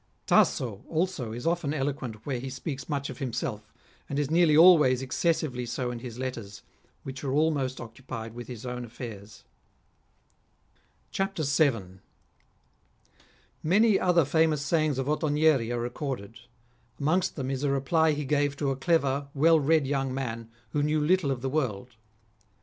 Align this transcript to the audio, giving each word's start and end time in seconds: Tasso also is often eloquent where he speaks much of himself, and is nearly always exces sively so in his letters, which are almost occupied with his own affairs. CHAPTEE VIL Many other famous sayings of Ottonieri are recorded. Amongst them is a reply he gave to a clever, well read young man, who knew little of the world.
Tasso 0.25 0.83
also 0.89 1.31
is 1.31 1.45
often 1.45 1.75
eloquent 1.75 2.25
where 2.25 2.39
he 2.39 2.49
speaks 2.49 2.89
much 2.89 3.11
of 3.11 3.19
himself, 3.19 3.71
and 4.09 4.17
is 4.17 4.31
nearly 4.31 4.57
always 4.57 5.03
exces 5.03 5.35
sively 5.35 5.63
so 5.63 5.91
in 5.91 5.99
his 5.99 6.17
letters, 6.17 6.63
which 7.03 7.23
are 7.23 7.31
almost 7.31 7.79
occupied 7.79 8.33
with 8.33 8.47
his 8.47 8.65
own 8.65 8.83
affairs. 8.83 9.43
CHAPTEE 11.11 11.43
VIL 11.43 11.99
Many 13.61 13.99
other 13.99 14.25
famous 14.25 14.63
sayings 14.63 14.97
of 14.97 15.05
Ottonieri 15.07 15.69
are 15.71 15.79
recorded. 15.79 16.39
Amongst 16.99 17.35
them 17.35 17.51
is 17.51 17.63
a 17.63 17.69
reply 17.69 18.13
he 18.13 18.25
gave 18.25 18.57
to 18.57 18.71
a 18.71 18.75
clever, 18.75 19.27
well 19.35 19.59
read 19.59 19.85
young 19.85 20.11
man, 20.11 20.49
who 20.71 20.81
knew 20.81 20.99
little 20.99 21.29
of 21.29 21.43
the 21.43 21.47
world. 21.49 21.89